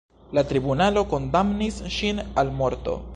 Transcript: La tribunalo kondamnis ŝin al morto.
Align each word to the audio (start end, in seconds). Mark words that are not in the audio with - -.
La 0.37 0.43
tribunalo 0.51 1.03
kondamnis 1.11 1.79
ŝin 1.99 2.23
al 2.45 2.53
morto. 2.63 2.97